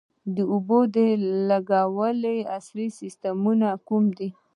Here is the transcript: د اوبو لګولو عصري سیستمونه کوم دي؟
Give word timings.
د 0.35 0.37
اوبو 0.53 0.79
لګولو 1.49 2.33
عصري 2.55 2.87
سیستمونه 2.99 3.67
کوم 3.87 4.05
دي؟ 4.17 4.29